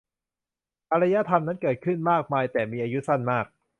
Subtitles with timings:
[0.91, 3.45] อารยธรรมนั้นเกิดขึ้นมากมายแต่มีอายุสั้นมาก